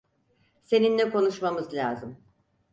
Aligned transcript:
Seninle 0.61 1.09
konuşmamız 1.11 1.73
lazım. 1.73 2.17